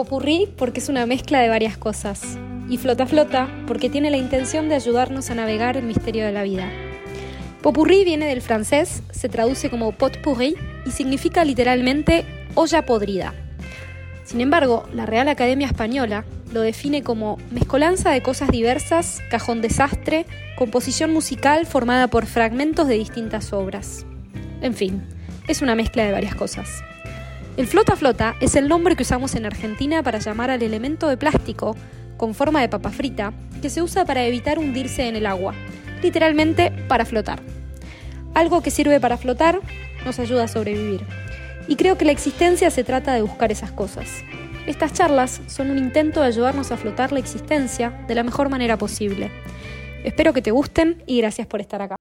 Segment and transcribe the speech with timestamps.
[0.00, 2.38] Popurrí porque es una mezcla de varias cosas.
[2.70, 6.42] Y Flota Flota porque tiene la intención de ayudarnos a navegar el misterio de la
[6.42, 6.70] vida.
[7.60, 12.24] Popurrí viene del francés, se traduce como pot pourri y significa literalmente
[12.54, 13.34] olla podrida.
[14.24, 20.24] Sin embargo, la Real Academia Española lo define como mezcolanza de cosas diversas, cajón desastre,
[20.56, 24.06] composición musical formada por fragmentos de distintas obras.
[24.62, 25.06] En fin,
[25.46, 26.82] es una mezcla de varias cosas.
[27.56, 31.16] El flota flota es el nombre que usamos en Argentina para llamar al elemento de
[31.16, 31.76] plástico
[32.16, 35.54] con forma de papa frita que se usa para evitar hundirse en el agua,
[36.02, 37.40] literalmente para flotar.
[38.34, 39.60] Algo que sirve para flotar
[40.06, 41.02] nos ayuda a sobrevivir.
[41.68, 44.08] Y creo que la existencia se trata de buscar esas cosas.
[44.66, 48.76] Estas charlas son un intento de ayudarnos a flotar la existencia de la mejor manera
[48.76, 49.30] posible.
[50.04, 51.96] Espero que te gusten y gracias por estar acá.